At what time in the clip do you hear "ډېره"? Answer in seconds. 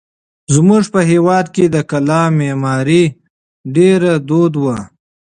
3.75-4.11